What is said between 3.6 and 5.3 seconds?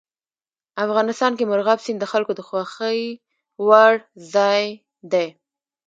وړ ځای دی.